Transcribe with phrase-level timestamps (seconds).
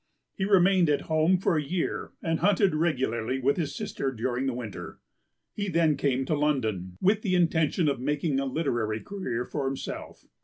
[0.33, 4.53] He remained at home for a year and hunted regularly with his sister during the
[4.55, 4.97] winter.
[5.53, 10.25] He then came to London with the intention of making a literary career for himself.